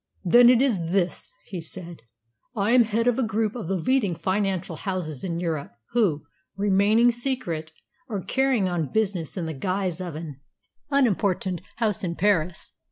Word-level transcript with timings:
"Then 0.25 0.49
it 0.49 0.63
is 0.63 0.89
this," 0.89 1.31
he 1.45 1.61
said. 1.61 1.99
"I 2.55 2.71
am 2.71 2.85
head 2.85 3.05
of 3.05 3.19
a 3.19 3.23
group 3.23 3.55
of 3.55 3.67
the 3.67 3.75
leading 3.75 4.15
financial 4.15 4.77
houses 4.77 5.23
in 5.23 5.39
Europe, 5.39 5.73
who, 5.91 6.25
remaining 6.57 7.11
secret, 7.11 7.71
are 8.09 8.23
carrying 8.23 8.67
on 8.67 8.91
business 8.91 9.37
in 9.37 9.45
the 9.45 9.53
guise 9.53 10.01
of 10.01 10.15
an 10.15 10.41
unimportant 10.89 11.61
house 11.75 12.03
in 12.03 12.15
Paris. 12.15 12.71